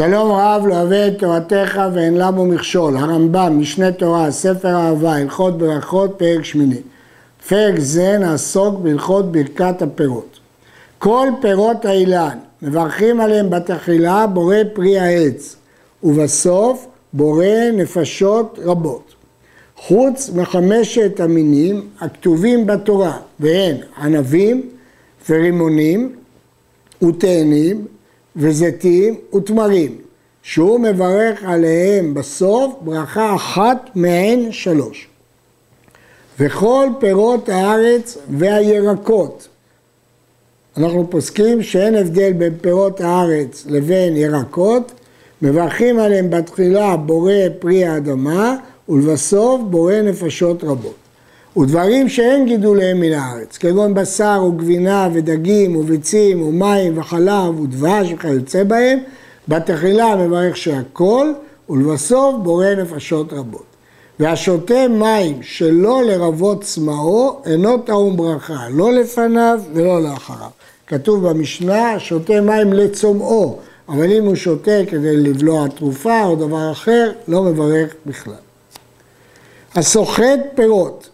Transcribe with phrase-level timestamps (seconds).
[0.00, 5.58] שלום רב לא אוהב את תורתך ואין למו מכשול, הרמב"ם, משנה תורה, ספר אהבה, הלכות
[5.58, 6.80] ברכות, פרק שמיני.
[7.48, 10.38] פרק זה נעסוק בהלכות ברכת הפירות.
[10.98, 15.56] כל פירות האילן, מברכים עליהם בתחילה בורא פרי העץ,
[16.02, 19.14] ובסוף בורא נפשות רבות.
[19.76, 24.68] חוץ מחמשת המינים הכתובים בתורה, והן ענבים
[25.30, 26.12] ורימונים
[27.02, 27.86] ותאנים
[28.36, 29.96] וזיתים ותמרים,
[30.42, 35.08] שהוא מברך עליהם בסוף ברכה אחת מהן שלוש.
[36.38, 39.48] וכל פירות הארץ והירקות.
[40.76, 44.92] אנחנו פוסקים שאין הבדל בין פירות הארץ לבין ירקות,
[45.42, 48.56] מברכים עליהם בתחילה בורא פרי האדמה
[48.88, 50.94] ולבסוף בורא נפשות רבות.
[51.56, 58.98] ודברים שאין גידוליהם מן הארץ, כגון בשר וגבינה ודגים וביצים ומים וחלב ודבש וכיוצא בהם,
[59.48, 61.32] בתחילה מברך שהכל,
[61.70, 63.64] ולבסוף בורא נפשות רבות.
[64.20, 70.50] והשותה מים שלא לרבות צמאו, אינו טעום ברכה, לא לפניו ולא לאחריו.
[70.86, 77.12] כתוב במשנה, שותה מים לצומאו, אבל אם הוא שותה כדי לבלוע תרופה או דבר אחר,
[77.28, 78.34] לא מברך בכלל.
[79.74, 81.09] הסוחט פירות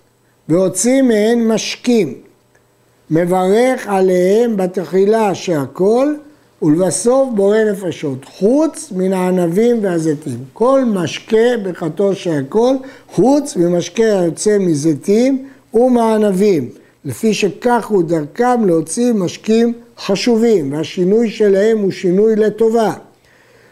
[0.48, 2.14] והוציא מהן משקים,
[3.10, 6.14] מברך עליהם בתחילה שהכל,
[6.62, 10.38] ולבסוף בורא נפשות, חוץ מן הענבים והזיתים.
[10.52, 12.74] כל משקה ברכתו שהכל,
[13.12, 16.68] חוץ ממשקה היוצא מזיתים ומענבים,
[17.04, 22.92] לפי שכך הוא דרכם להוציא משקים חשובים, והשינוי שלהם הוא שינוי לטובה.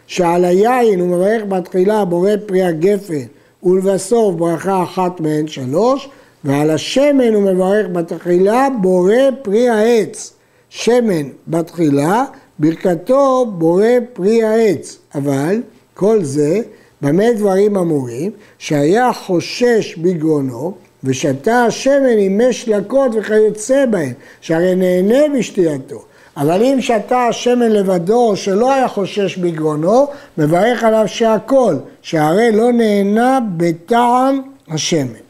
[0.07, 3.23] שעל היין הוא מברך בתחילה בורא פרי הגפן,
[3.63, 6.09] ולבסוף ברכה אחת מהן שלוש,
[6.45, 10.33] ועל השמן הוא מברך בתחילה בורא פרי העץ.
[10.69, 12.25] שמן בתחילה,
[12.59, 14.97] ברכתו בורא פרי העץ.
[15.15, 15.61] אבל
[15.93, 16.61] כל זה,
[17.01, 18.31] במה דברים אמורים?
[18.57, 26.03] שהיה חושש בגרונו ושתה השמן עם מי שלקות וכיוצא בהם, שהרי נהנה בשתייתו.
[26.37, 33.39] אבל אם שתה השמן לבדו שלא היה חושש בגרונו, מברך עליו שהכל, שהרי לא נהנה
[33.57, 35.24] בטעם השמן.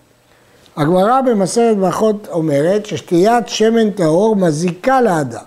[0.78, 5.44] הגמרא במסרת ברכות אומרת ששתיית שמן טהור מזיקה לאדם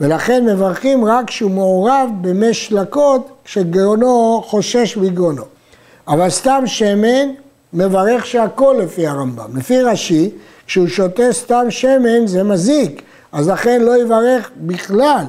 [0.00, 5.42] ולכן מברכים רק כשהוא מעורב במי שלקות כשגרונו חושש מגרונו.
[6.08, 7.28] אבל סתם שמן
[7.72, 9.56] מברך שהכל לפי הרמב"ם.
[9.56, 10.30] לפי רש"י,
[10.66, 15.24] כשהוא שותה סתם שמן זה מזיק, אז לכן לא יברך בכלל.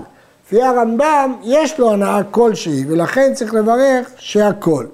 [0.46, 4.86] לפי הרמב"ם יש לו הנאה כלשהי ולכן צריך לברך שהכל.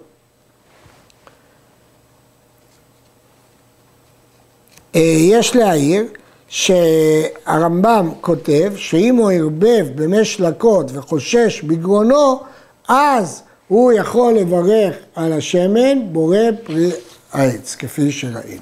[5.02, 6.04] יש להעיר
[6.48, 12.40] שהרמב"ם כותב שאם הוא ערבב במי שלקות וחושש בגרונו,
[12.88, 16.92] אז הוא יכול לברך על השמן בורא פרי
[17.34, 18.62] העץ, כפי שראינו.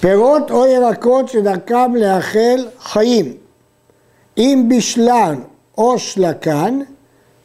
[0.00, 3.32] פירות או ירקות שדרכם לאכל חיים,
[4.38, 5.34] אם בשלן
[5.78, 6.80] או שלקן,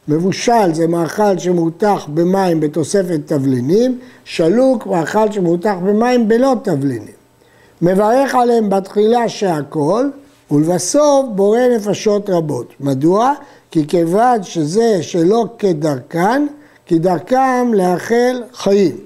[0.08, 7.23] מבושל זה מאכל שמותח במים בתוספת תבלינים, שלוק מאכל שמותח במים בלא תבלינים.
[7.82, 10.08] מברך עליהם בתחילה שהכל,
[10.50, 12.72] ולבסוף בורא נפשות רבות.
[12.80, 13.32] מדוע?
[13.70, 16.46] כי כיוון שזה שלא כדרכן,
[16.86, 18.96] כי דרכם לאכל חיים.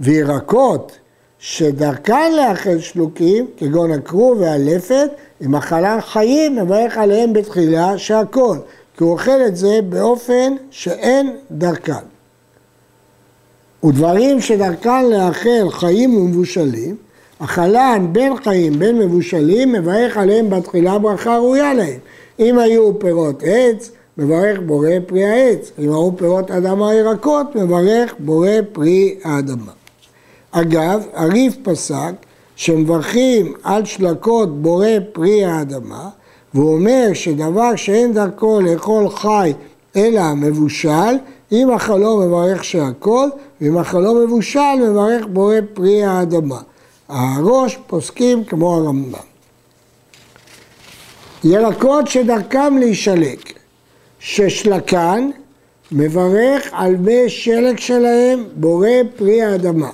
[0.00, 0.92] וירקות
[1.38, 5.10] שדרכן לאכל שלוקים, כגון הכרוב והלפת,
[5.40, 8.58] עם אכלן חיים, מברך עליהם בתחילה שהכל.
[8.96, 12.04] כי הוא אוכל את זה באופן שאין דרכן.
[13.84, 16.96] ודברים שדרכן לאכל חיים ומבושלים,
[17.44, 21.98] אכלן בין חיים בין מבושלים, מברך עליהם בתחילה ברכה ראויה להם.
[22.38, 25.72] אם היו פירות עץ, מברך בורא פרי העץ.
[25.78, 29.72] אם היו פירות אדמה ירקות, מברך בורא פרי האדמה.
[30.50, 32.12] אגב, הריף פסק
[32.56, 36.08] שמברכים על שלקות בורא פרי האדמה,
[36.54, 39.52] והוא אומר שדבר שאין דרכו לאכול חי
[39.96, 41.16] אלא מבושל,
[41.52, 43.28] אם אכלו מברך שהכל,
[43.60, 46.58] ואם אכלו מבושל מברך בורא פרי האדמה.
[47.08, 49.18] הראש פוסקים כמו הרמב"ם.
[51.44, 53.52] ירקות שדרכם להישלק,
[54.18, 55.30] ששלקן
[55.92, 59.90] מברך על מי שלג שלהם בורא פרי האדמה,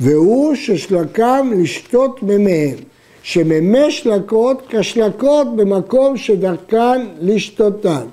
[0.00, 2.78] והוא ששלקם לשתות ממיהם.
[3.26, 8.06] שממי שלקות כשלקות במקום שדרכן לשתותן.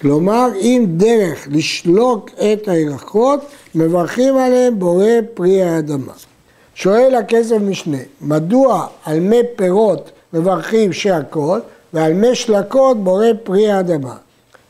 [0.00, 3.40] כלומר, אם דרך לשלוק את הירקות,
[3.74, 6.12] מברכים עליהם בורא פרי האדמה.
[6.74, 11.60] שואל הכסף משנה, מדוע על מי פירות מברכים שהכל,
[11.92, 14.16] ועל מי שלקות בורא פרי האדמה?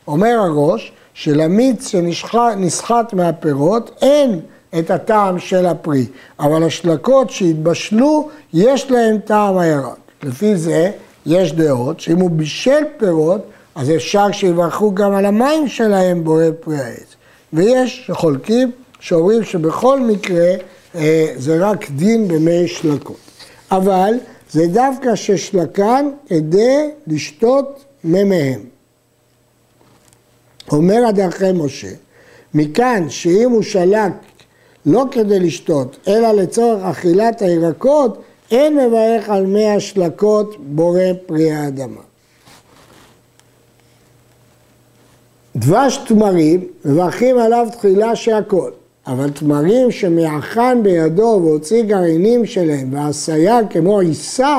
[0.07, 4.39] אומר הראש, שלמיץ שנסחט מהפירות אין
[4.79, 6.05] את הטעם של הפרי,
[6.39, 9.97] אבל השלקות שהתבשלו יש להם טעם הירק.
[10.23, 10.91] לפי זה
[11.25, 13.41] יש דעות שאם הוא בישל פירות,
[13.75, 17.15] אז אפשר שיברכו גם על המים שלהם בורא פרי העץ.
[17.53, 20.53] ויש שחולקים שאומרים שבכל מקרה
[21.35, 23.17] זה רק דין במי שלקות.
[23.71, 24.13] אבל
[24.51, 28.61] זה דווקא ששלקן כדי לשתות מימיהם.
[30.71, 31.91] אומר הדרכי משה,
[32.53, 34.11] מכאן שאם הוא שלק
[34.85, 42.01] לא כדי לשתות, אלא לצורך אכילת הירקות, אין מברך על מי השלקות בורא פרי האדמה.
[45.55, 48.71] דבש תמרים, מברכים עליו תחילה שהכל,
[49.07, 54.57] אבל תמרים שמאחן בידו והוציא גרעינים שלהם ועשיה כמו עיסה,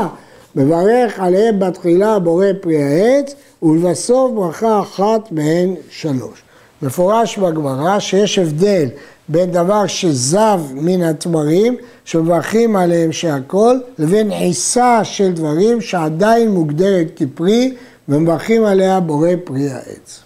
[0.56, 6.42] מברך עליהם בתחילה בורא פרי העץ, ולבסוף ברכה אחת מהן שלוש.
[6.82, 8.88] מפורש בגמרא שיש הבדל
[9.28, 17.74] בין דבר שזב מן התמרים, שמברכים עליהם שהכל, לבין עיסה של דברים שעדיין מוגדרת כפרי,
[18.08, 20.20] ומברכים עליה בורא פרי העץ.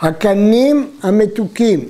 [0.00, 1.88] הקנים המתוקים,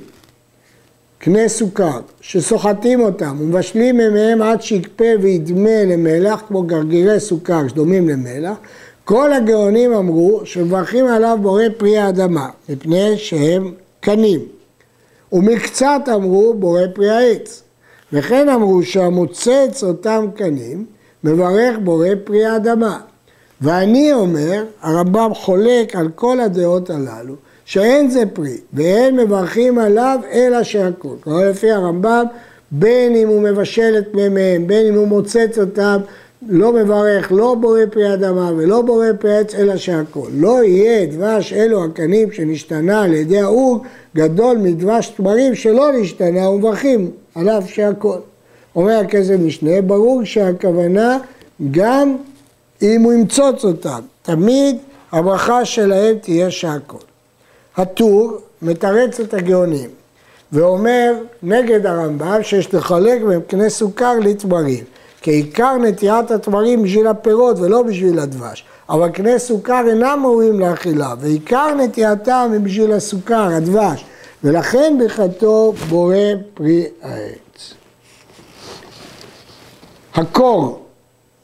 [1.23, 8.57] קנה סוכר, שסוחטים אותם ומבשלים מהם עד שיקפה וידמה למלח, כמו גרגירי סוכר שדומים למלח,
[9.05, 14.39] כל הגאונים אמרו שמברכים עליו בורא פרי האדמה, מפני שהם קנים.
[15.33, 17.63] ומקצת אמרו בורא פרי העץ.
[18.13, 20.85] וכן אמרו שהמוצץ אותם קנים
[21.23, 22.99] מברך בורא פרי האדמה.
[23.61, 27.35] ואני אומר, הרמב"ם חולק על כל הדעות הללו,
[27.71, 31.15] שאין זה פרי, ואין מברכים עליו אלא שהכול.
[31.23, 32.25] כלומר לפי הרמב"ם,
[32.71, 35.97] בין אם הוא מבשל את מימיהם, בין אם הוא מוצץ אותם,
[36.47, 40.29] לא מברך לא בורא פרי אדמה ולא בורא פרי עץ, אלא שהכול.
[40.33, 43.79] לא יהיה דבש אלו הקנים שנשתנה על ידי האור
[44.15, 48.19] גדול מדבש תמרים שלא נשתנה ומברכים עליו שהכול.
[48.75, 51.17] אומר הכסף משנה, ברור שהכוונה
[51.71, 52.17] גם
[52.81, 54.77] אם הוא ימצוץ אותם, תמיד
[55.11, 57.10] הברכה שלהם תהיה שהכול.
[57.77, 59.89] הטור מתרץ את הגאונים
[60.51, 61.13] ואומר
[61.43, 64.83] נגד הרמב"ם שיש לחלק בין קנה סוכר לתמרים.
[65.21, 68.65] כי עיקר נטיית התמרים בשביל הפירות ולא בשביל הדבש.
[68.89, 74.05] אבל קנה סוכר אינם ראויים לאכילה, ועיקר נטייתם היא בשביל הסוכר, הדבש.
[74.43, 76.15] ולכן ברכתו בורא
[76.53, 77.73] פרי העץ.
[80.15, 80.85] הקור,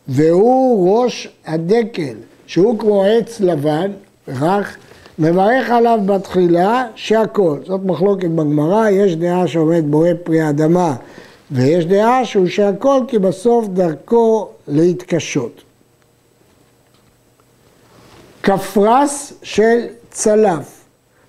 [0.07, 2.15] והוא ראש הדקל,
[2.47, 3.91] שהוא כמו עץ לבן,
[4.27, 4.77] רך,
[5.19, 7.57] מברך עליו בתחילה שהכל.
[7.65, 10.95] זאת מחלוקת בגמרא, יש דעה שעומד בורא פרי אדמה
[11.51, 15.61] ויש דעה שהוא שהכל כי בסוף דרכו להתקשות.
[18.43, 19.77] כפרס של
[20.09, 20.85] צלף.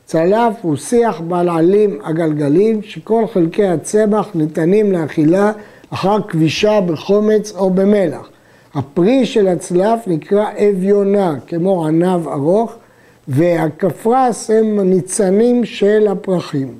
[0.06, 5.52] צלף הוא שיח בעל עלים הגלגלים שכל חלקי הצמח ניתנים לאכילה
[5.90, 8.29] אחר כבישה בחומץ או במלח.
[8.75, 12.73] הפרי של הצלף נקרא אביונה, כמו ענב ארוך,
[13.28, 16.75] והכפרס הם ניצנים של הפרחים.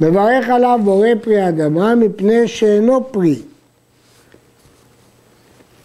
[0.00, 3.38] מברך עליו בורא פרי האדמה מפני שאינו פרי.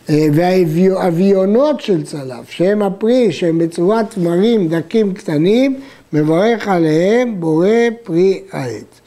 [0.09, 5.79] אה, והאביונות של צלף, שהם הפרי, שהם בצורת תמרים דקים קטנים,
[6.13, 7.67] מברך עליהם בורא
[8.03, 9.01] פרי העץ.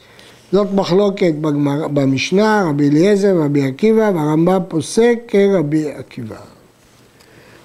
[0.51, 6.35] זאת מחלוקת בגמר, במשנה, רבי אליעזר ורבי עקיבא, והרמב"ם פוסק כרבי עקיבא.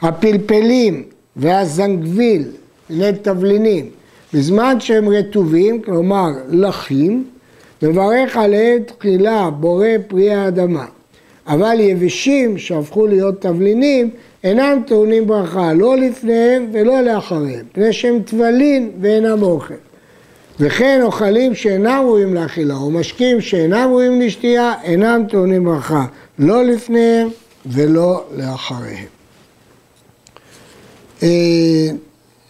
[0.02, 1.02] הפלפלים
[1.36, 2.44] והזנגוויל,
[2.90, 3.90] מיני תבלינים,
[4.34, 7.24] בזמן שהם רטובים, כלומר לחים,
[7.82, 10.86] מברך עליהם תחילה בורא פרי האדמה.
[11.46, 14.10] אבל יבשים שהפכו להיות תבלינים
[14.44, 19.74] אינם טעונים ברכה, לא לפניהם ולא לאחריהם, פני שהם טבלין ואינם אוכל.
[20.60, 26.04] וכן אוכלים שאינם ראויים לאכילה, או משקים שאינם ראויים לשתייה, אינם טעונים ברכה,
[26.38, 27.28] לא לפניהם
[27.66, 29.06] ולא לאחריהם.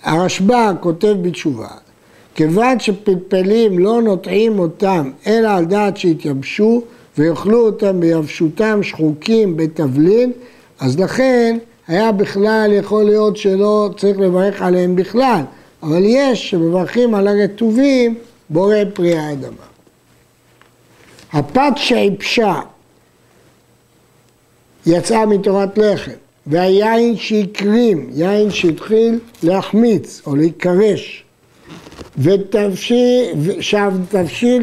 [0.03, 1.69] הרשב"א כותב בתשובה,
[2.35, 6.83] כיוון שפלפלים לא נוטעים אותם אלא על דעת שהתייבשו
[7.19, 10.33] ויאכלו אותם ביבשותם שחוקים בתבלין,
[10.81, 15.41] אז לכן היה בכלל יכול להיות שלא צריך לברך עליהם בכלל,
[15.83, 18.15] אבל יש שמברכים על הרטובים
[18.51, 19.65] בורא פרי האדמה.
[21.33, 22.55] הפת שעיבשה
[24.87, 26.11] יצאה מתורת לחם,
[26.47, 31.25] והיין שהקרים, יין שהתחיל להחמיץ או להיקרש,
[32.19, 33.35] ותבשיל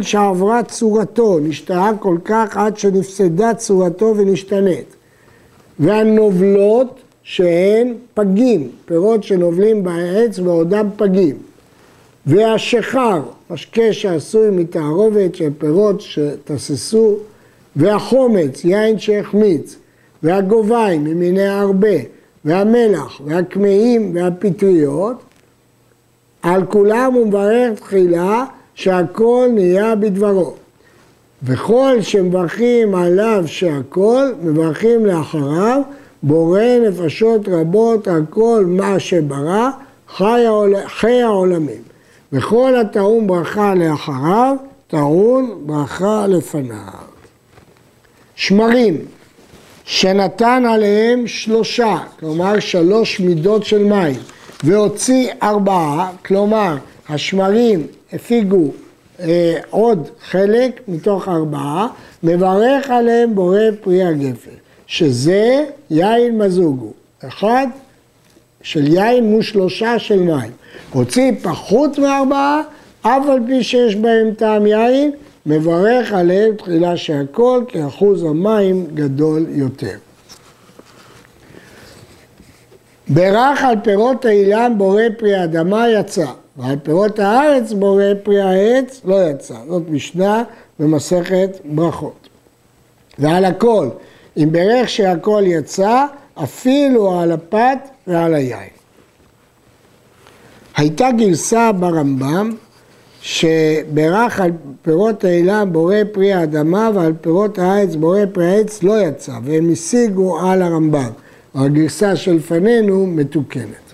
[0.02, 4.96] שעברה צורתו, נשתהה כל כך עד שנפסדה צורתו ונשתנית.
[5.80, 11.38] והנובלות שהן פגים, פירות שנובלים בעץ ועודם פגים.
[12.26, 17.18] והשחר, משקה שעשוי מתערובת של פירות שתססו,
[17.76, 19.76] והחומץ, יין שהחמיץ,
[20.24, 21.98] והגוביים ממיני הרבה,
[22.46, 25.24] והמלח, והקמעים והפטריות,
[26.42, 28.46] על כולם הוא מברך תחילה
[28.76, 30.54] שהכל נהיה בדברו.
[31.44, 35.82] וכל שמברכים עליו שהכל, מברכים לאחריו,
[36.24, 39.70] בורא נפשות רבות על כל מה שברא,
[40.10, 40.76] חי, העול...
[40.88, 41.82] חי העולמים.
[42.34, 44.56] וכל הטעון ברכה לאחריו,
[44.88, 46.78] טעון ברכה לפניו.
[48.36, 48.98] שמרים,
[49.88, 54.16] שנתן עליהם שלושה, כלומר שלוש מידות של מים,
[54.64, 56.78] והוציא ארבעה, כלומר
[57.10, 58.72] השמרים הפיגו
[59.20, 61.88] אה, עוד חלק מתוך ארבעה,
[62.24, 64.52] מברך עליהם בורא פרי הגפן,
[64.88, 66.94] שזה יין מזוגו,
[67.28, 67.68] אחד
[68.62, 70.52] של יין מול שלושה של מים.
[70.94, 72.62] הוציא פחות מארבעה,
[73.02, 75.12] אף על פי שיש בהם טעם יין,
[75.48, 79.98] מברך עליהם תחילה שהכל, כי אחוז המים גדול יותר.
[83.08, 86.26] ברך על פירות האילן בורא פרי האדמה יצא,
[86.58, 89.56] ועל פירות הארץ בורא פרי העץ לא יצא.
[89.68, 90.44] זאת משנה
[90.80, 92.30] במסכת ברכות.
[93.20, 93.90] ועל הכל,
[94.38, 96.06] אם ברך שהכל יצא,
[96.44, 97.78] אפילו על הפת
[98.08, 98.70] ועל היין.
[100.78, 102.52] הייתה גרסה ברמב"ם
[103.22, 109.32] שברך על פירות האילם בורא פרי האדמה ועל פירות הארץ בורא פרי העץ לא יצא
[109.44, 111.10] והם השיגו על הרמב"ם.
[111.56, 113.94] הגרסה שלפנינו מתוקנת.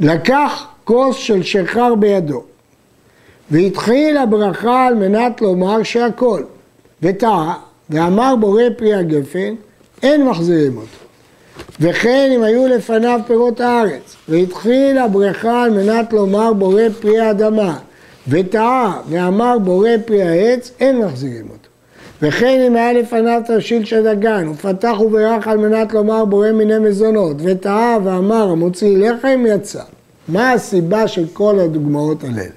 [0.00, 2.42] לקח כוס של שחר בידו
[3.50, 6.42] והתחיל הברכה על מנת לומר שהכל
[7.02, 7.54] וטעה
[7.90, 9.54] ואמר בורא פרי הגפן
[10.02, 11.05] אין מחזירים אותו
[11.80, 17.78] וכן אם היו לפניו פירות הארץ, והתחיל הברכה על מנת לומר בורא פרי האדמה,
[18.28, 21.68] וטעה ואמר בורא פרי העץ, אין מחזירים אותו.
[22.22, 27.36] וכן אם היה לפניו תרשיל של דגן, ופתח וברך על מנת לומר בורא מיני מזונות,
[27.38, 29.82] וטעה ואמר המוציא לחם, יצא.
[30.28, 32.50] מה הסיבה של כל הדוגמאות הללו?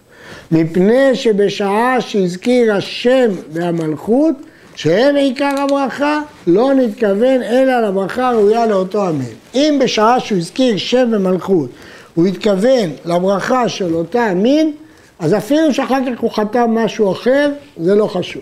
[0.52, 4.36] מפני שבשעה שהזכיר השם והמלכות,
[4.80, 9.34] שהם עיקר הברכה, לא נתכוון אלא לברכה הראויה לאותו המין.
[9.56, 11.70] אם בשעה שהוא הזכיר שם ומלכות,
[12.16, 14.72] הוא התכוון לברכה של אותה המין,
[15.20, 18.42] אז אפילו שאחר כך הוא חתם משהו אחר, זה לא חשוב.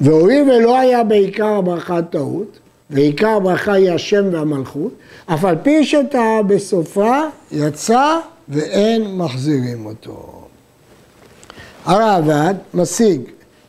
[0.00, 2.58] והואיל ולא היה בעיקר הברכה טעות,
[2.90, 4.92] ועיקר הברכה היא השם והמלכות,
[5.26, 7.20] אף על פי שטעה בסופה,
[7.52, 10.39] יצא ואין מחזירים אותו.
[11.84, 13.20] הרעב"ד משיג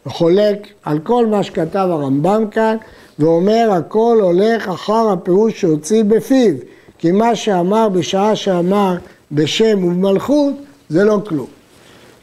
[0.06, 2.78] וחולק על כל מה שכתב הרמב"ם כאן
[3.20, 6.54] ואומר הכל הולך אחר הפירוש שהוציא בפיו
[6.98, 8.96] כי מה שאמר בשעה שאמר
[9.32, 10.54] בשם ובמלכות
[10.90, 11.48] זה לא כלום.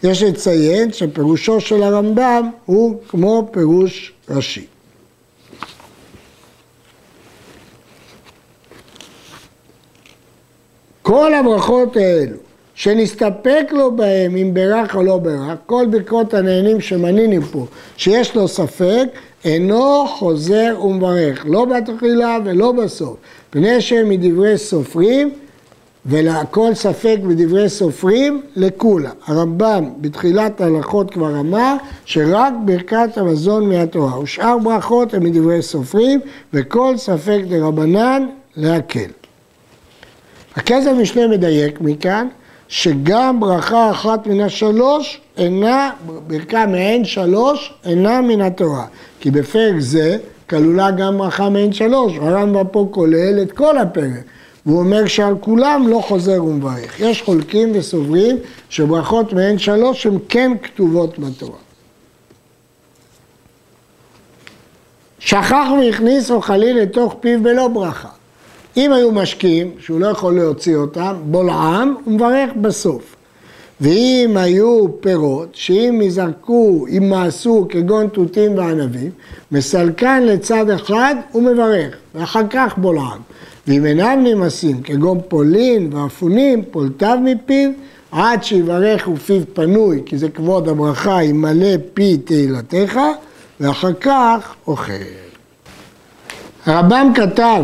[0.03, 4.67] יש לציין שפירושו של הרמב"ם הוא כמו פירוש ראשי.
[11.03, 12.48] כל הברכות האלו
[12.79, 17.67] שנסתפק לו בהם אם ברך או לא ברך, כל ברכות הנהנים שמנינו פה,
[17.97, 19.05] שיש לו ספק,
[19.45, 23.17] אינו חוזר ומברך, לא בתחילה ולא בסוף,
[23.51, 25.31] פני שהם מדברי סופרים,
[26.07, 29.11] ולכל ספק בדברי סופרים, לכולה.
[29.27, 36.21] הרמב"ם בתחילת ההלכות כבר אמר שרק ברכת המזון מהתורה, ושאר ברכות הם מדברי סופרים,
[36.53, 39.11] וכל ספק דרבנן להקל.
[40.57, 42.29] הכסף משנה מדייק מכאן
[42.69, 45.91] שגם ברכה אחת מן השלוש אינה,
[46.27, 48.87] ברכה מעין שלוש אינה מן התורה.
[49.21, 50.19] כי בפרק זה
[50.51, 54.25] כלולה גם ברכה מעין שלוש, הרמב"ם פה כולל את כל הפרק.
[54.67, 57.01] והוא אומר שעל כולם לא חוזר ומברך.
[57.01, 58.37] יש חולקים וסוברים
[58.69, 61.59] שברכות מעין שלוש הן כן כתובות בתורה.
[65.19, 68.09] שכח והכניס אוכלים לתוך פיו בלא ברכה.
[68.77, 73.17] אם היו משקים, שהוא לא יכול להוציא אותם, בולעם, הוא מברך בסוף.
[73.81, 79.11] ואם היו פירות, שאם יזרקו, אם מעשו כגון תותים וענבים,
[79.53, 83.21] מסלקן לצד אחד הוא מברך, ואחר כך בולעם.
[83.69, 87.71] ואם אינם נמסים, כגון פולין ואפונים, פולטיו מפיו,
[88.13, 92.99] עד שיברך ופיו פנוי, כי זה כבוד הברכה, ימלא פי תהילתך,
[93.61, 94.93] ואחר כך אוכל.
[96.67, 97.63] הרמב"ם כתב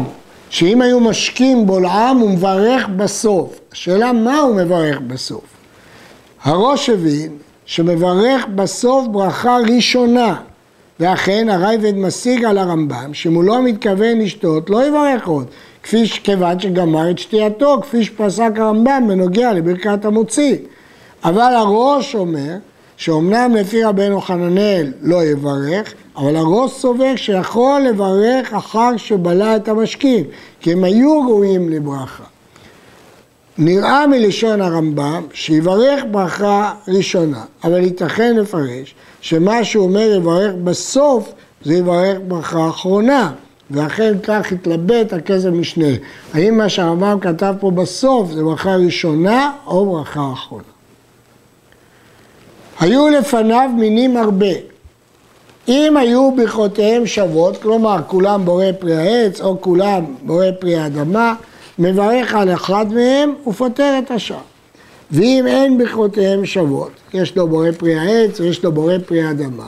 [0.55, 3.61] שאם היו משקים בולעם הוא מברך בסוף.
[3.73, 5.45] השאלה מה הוא מברך בסוף.
[6.43, 10.37] הראש הבין שמברך בסוף ברכה ראשונה,
[11.01, 15.47] ואכן הרייבד משיג על הרמב"ם, שאם הוא לא מתכוון לשתות, לא יברך עוד,
[15.83, 20.57] כפי שכיוון שגמר את שתייתו, כפי שפסק הרמב"ם בנוגע לברכת המוציא.
[21.25, 22.57] אבל הראש אומר
[22.97, 30.25] שאומנם לפי רבנו חננאל לא יברך, אבל הראש סובר שיכול לברך אחר שבלע את המשקים,
[30.61, 32.25] כי הם היו ראויים לברכה.
[33.59, 41.33] נראה מלשון הרמב"ם שיברך ברכה ראשונה, אבל ייתכן לפרש שמה שהוא אומר יברך בסוף
[41.65, 43.33] זה יברך ברכה אחרונה,
[43.71, 45.87] ואכן כך התלבט הכסף משנה.
[46.35, 50.65] האם מה שהרמב"ם כתב פה בסוף זה ברכה ראשונה או ברכה אחרונה?
[52.81, 54.74] היו לפניו מינים הרבה.
[55.69, 61.35] אם היו ברכותיהם שוות, כלומר כולם בורא פרי העץ או כולם בורא פרי האדמה,
[61.79, 64.37] מברך על אחד מהם ופותר את השאר.
[65.11, 69.67] ואם אין ברכותיהם שוות, יש לו בורא פרי העץ ויש לו בורא פרי האדמה,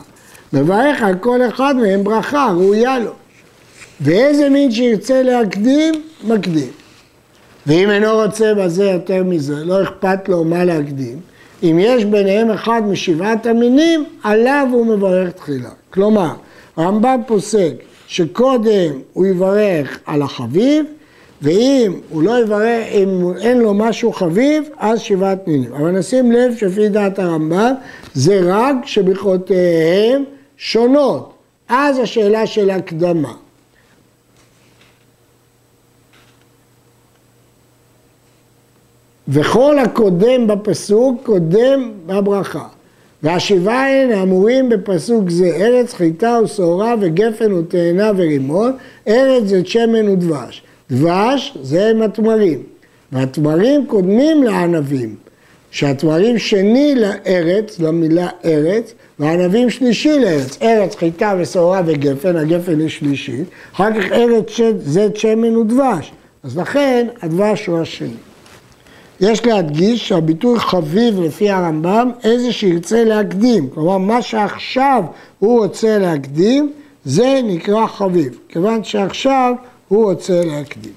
[0.52, 3.12] מברך על כל אחד מהם ברכה ראויה לו.
[4.00, 6.70] ואיזה מין שירצה להקדים, מקדים.
[7.66, 11.20] ואם אינו רוצה בזה יותר מזה, לא אכפת לו מה להקדים,
[11.62, 15.70] אם יש ביניהם אחד משבעת המינים, עליו הוא מברך תחילה.
[15.90, 16.30] כלומר,
[16.76, 17.72] הרמב"ם פוסק
[18.06, 20.84] שקודם הוא יברך על החביב,
[21.42, 25.72] ואם הוא לא יברך, אם אין לו משהו חביב, אז שבעת מינים.
[25.72, 27.72] אבל נשים לב שלפי דעת הרמב"ם,
[28.14, 30.24] זה רק שברכותיהם
[30.56, 31.32] שונות.
[31.68, 33.32] אז השאלה של הקדמה.
[39.28, 42.66] וכל הקודם בפסוק קודם בברכה.
[43.22, 48.72] והשבעה הן האמורים בפסוק זה ארץ חיטה ושעורה וגפן ותאנה ורימון,
[49.08, 50.62] ארץ זה שמן ודבש.
[50.90, 52.62] דבש זה הם התמרים,
[53.12, 55.14] והתמרים קודמים לענבים,
[55.70, 63.48] שהתמרים שני לארץ, למילה ארץ, והענבים שלישי לארץ, ארץ חיטה ושעורה וגפן, הגפן היא שלישית,
[63.74, 68.08] אחר כך ארץ זית שמן ודבש, אז לכן הדבש הוא השני.
[69.20, 75.02] יש להדגיש שהביטוי חביב לפי הרמב"ם, איזה שירצה להקדים, כלומר מה שעכשיו
[75.38, 76.72] הוא רוצה להקדים,
[77.04, 79.54] זה נקרא חביב, כיוון שעכשיו
[79.88, 80.92] הוא רוצה להקדים.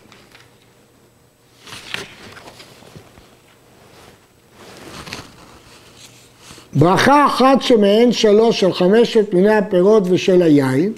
[6.74, 10.94] ברכה אחת שמהן שלוש של חמשת מיני הפירות ושל היין,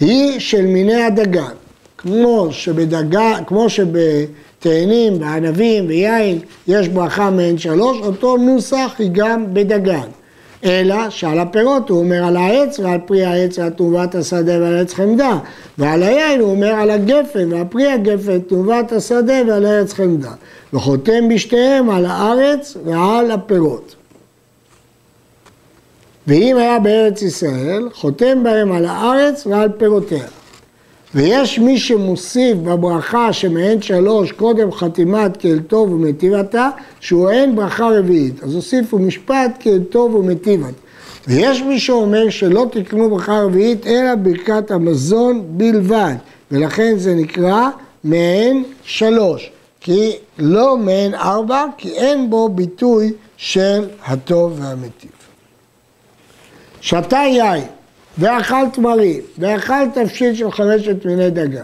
[0.00, 1.52] היא של מיני הדגן.
[1.98, 3.86] כמו שבדגן, כמו שב...
[4.64, 10.08] תאנים וענבים ויין, יש ברכה מעין שלוש, אותו נוסח היא גם בדגן.
[10.64, 14.94] אלא שעל הפירות הוא אומר על העץ ועל פרי העץ ועל תנובת השדה ועל עץ
[14.94, 15.38] חמדה
[15.78, 20.32] ועל היין הוא אומר על הגפן ועל פרי הגפן, תנובת השדה ועל עץ חמדה
[20.72, 23.94] וחותם בשתיהם על הארץ ועל הפירות.
[26.26, 30.24] ואם היה בארץ ישראל, חותם בהם על הארץ ועל פירותיה.
[31.14, 38.42] ויש מי שמוסיף בברכה שמעין שלוש קודם חתימת כל טוב ומטיבתה, שהוא אין ברכה רביעית.
[38.42, 40.74] אז הוסיפו משפט כל טוב ומטיבת.
[41.28, 46.14] ויש מי שאומר שלא תקנו ברכה רביעית אלא ברכת המזון בלבד,
[46.50, 47.68] ולכן זה נקרא
[48.04, 49.50] מעין שלוש,
[49.80, 55.10] כי לא מעין ארבע, כי אין בו ביטוי של הטוב והמטיב.
[56.80, 57.64] שתה יין
[58.18, 61.62] ואכל תמרים, ואכל תבשיל של חמשת מיני דגה.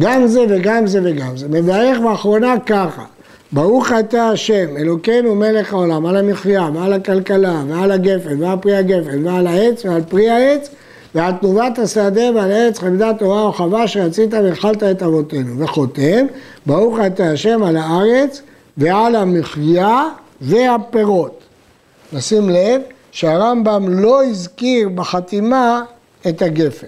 [0.00, 1.48] גם זה וגם זה וגם זה.
[1.48, 3.04] מברך באחרונה ככה,
[3.52, 9.26] ברוך אתה השם, אלוקינו מלך העולם, על המחיה ועל הכלכלה ועל הגפן ועל פרי הגפן
[9.26, 10.70] ועל העץ ועל פרי העץ
[11.14, 15.58] ועל תנובת השדה ועל ארץ חמדת תורה וחווה שרצית ואכלת את אבותינו.
[15.58, 16.26] וחותם,
[16.66, 18.42] ברוך אתה השם על הארץ
[18.76, 20.08] ועל המחיה
[20.40, 21.40] והפירות.
[22.12, 22.80] נשים לב
[23.14, 25.82] שהרמב"ם לא הזכיר בחתימה
[26.28, 26.86] את הגפן.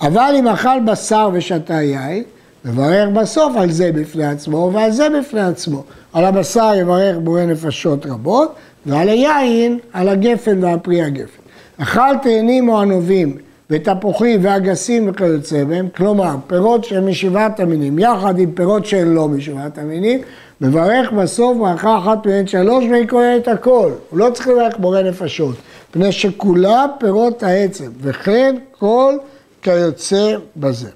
[0.00, 2.22] אבל אם אכל בשר ושתה יין,
[2.64, 5.82] מברך בסוף על זה בפני עצמו ועל זה בפני עצמו.
[6.12, 8.54] על הבשר יברך בורא נפשות רבות,
[8.86, 11.42] ועל היין, על הגפן ועל פרי הגפן.
[11.78, 13.36] אכל תאנים או ענובים
[13.70, 19.78] ותפוחים ואגסים וכיוצא בהם, כלומר פירות שהם משבעת המינים, יחד עם פירות שהם לא משבעת
[19.78, 20.20] המינים,
[20.62, 25.56] מברך בסוף ברכה אחת מהן שלוש והיא כוללת הכל, הוא לא צריך לברך בורא נפשות,
[25.90, 29.14] מפני שכולה פירות העצם, וכן כל
[29.62, 30.90] כיוצא בזה.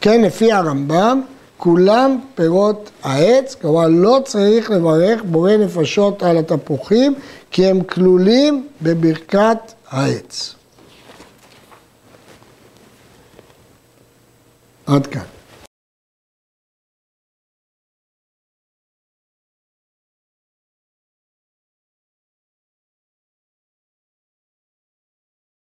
[0.00, 1.22] כן, לפי הרמב"ם,
[1.56, 7.14] כולם פירות העץ, כלומר לא צריך לברך בורא נפשות על התפוחים,
[7.50, 10.54] כי הם כלולים בברכת העץ.
[14.86, 15.33] עד כאן.